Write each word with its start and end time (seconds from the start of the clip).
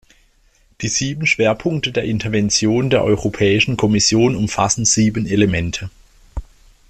Die 0.81 0.87
sieben 0.87 1.27
Schwerpunkte 1.27 1.91
der 1.91 2.05
Intervention 2.05 2.89
der 2.89 3.03
Europäischen 3.03 3.77
Kommission 3.77 4.35
umfassen 4.35 4.83
sieben 4.83 5.27
Elemente. 5.27 5.91